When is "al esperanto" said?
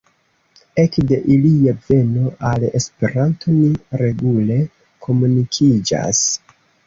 2.51-3.53